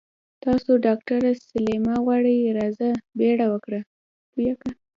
[0.43, 3.81] تاسو ډاکټره سليمه غواړي راځه بيړه وکړه.